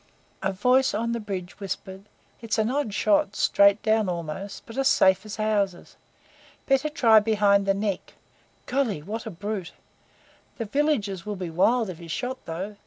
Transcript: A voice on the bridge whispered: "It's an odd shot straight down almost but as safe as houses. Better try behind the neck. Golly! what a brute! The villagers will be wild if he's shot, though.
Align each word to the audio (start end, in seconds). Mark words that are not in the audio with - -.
A 0.41 0.51
voice 0.51 0.95
on 0.95 1.11
the 1.11 1.19
bridge 1.19 1.59
whispered: 1.59 2.05
"It's 2.41 2.57
an 2.57 2.71
odd 2.71 2.91
shot 2.91 3.35
straight 3.35 3.83
down 3.83 4.09
almost 4.09 4.65
but 4.65 4.75
as 4.79 4.87
safe 4.87 5.23
as 5.27 5.35
houses. 5.35 5.95
Better 6.65 6.89
try 6.89 7.19
behind 7.19 7.67
the 7.67 7.75
neck. 7.75 8.15
Golly! 8.65 9.03
what 9.03 9.27
a 9.27 9.29
brute! 9.29 9.73
The 10.57 10.65
villagers 10.65 11.23
will 11.23 11.35
be 11.35 11.51
wild 11.51 11.87
if 11.91 11.99
he's 11.99 12.09
shot, 12.11 12.43
though. 12.45 12.77